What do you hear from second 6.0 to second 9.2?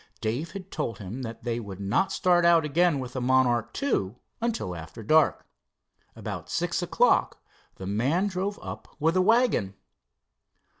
About six o'clock the man drove up with